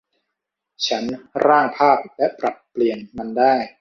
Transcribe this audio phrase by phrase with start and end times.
[0.87, 1.03] ฉัน
[1.45, 3.55] ร่างภาพและปรับเปลี่ยนมันได้